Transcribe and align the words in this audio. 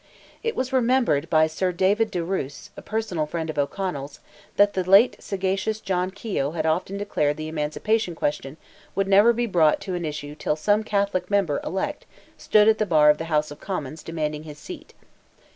It 0.41 0.55
was 0.55 0.73
remembered 0.73 1.29
by 1.29 1.45
Sir 1.45 1.71
David 1.71 2.09
De 2.09 2.23
Roose, 2.23 2.71
a 2.75 2.81
personal 2.81 3.27
friend 3.27 3.51
of 3.51 3.59
O'Connell's, 3.59 4.19
that 4.55 4.73
the 4.73 4.83
late 4.89 5.15
sagacious 5.19 5.79
John 5.79 6.09
Keogh 6.09 6.53
had 6.55 6.65
often 6.65 6.97
declared 6.97 7.37
the 7.37 7.47
Emancipation 7.47 8.15
question 8.15 8.57
would 8.95 9.07
never 9.07 9.31
be 9.31 9.45
brought 9.45 9.79
to 9.81 9.93
an 9.93 10.03
issue 10.03 10.33
till 10.33 10.55
some 10.55 10.83
Catholic 10.83 11.29
member 11.29 11.59
elect 11.63 12.07
stood 12.35 12.67
at 12.67 12.79
the 12.79 12.87
bar 12.87 13.11
of 13.11 13.19
the 13.19 13.25
House 13.25 13.51
of 13.51 13.59
Commons 13.59 14.01
demanding 14.01 14.41
his 14.41 14.57
seat. 14.57 14.95